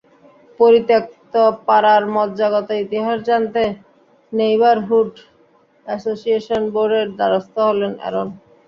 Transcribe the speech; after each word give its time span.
পরিত্যক্ত 0.59 1.33
পাড়ার 1.67 2.03
মজ্জাগত 2.15 2.69
ইতিহাস 2.85 3.17
জানতে 3.29 3.61
নেইবারহুড 4.33 5.11
অ্যাসোসিয়েশন 5.85 6.61
বোর্ডের 6.73 7.07
দ্বারস্থ 7.17 7.55
হলেন 7.69 7.93
অ্যারন। 7.99 8.27